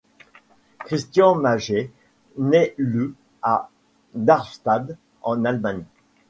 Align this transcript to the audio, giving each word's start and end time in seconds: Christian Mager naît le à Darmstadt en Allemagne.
Christian 0.79 1.35
Mager 1.35 1.91
naît 2.35 2.73
le 2.77 3.13
à 3.43 3.69
Darmstadt 4.15 4.97
en 5.21 5.45
Allemagne. 5.45 5.83